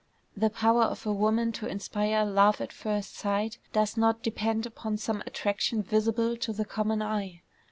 The 0.35 0.49
power 0.49 0.81
of 0.85 1.05
a 1.05 1.13
woman 1.13 1.51
to 1.51 1.67
inspire 1.67 2.25
love 2.25 2.59
at 2.59 2.73
first 2.73 3.13
sight 3.15 3.59
does 3.71 3.97
not 3.97 4.23
depend 4.23 4.65
upon 4.65 4.97
some 4.97 5.21
attraction 5.27 5.83
visible 5.83 6.35
to 6.37 6.51
the 6.51 6.65
common 6.65 7.03
eye. 7.03 7.43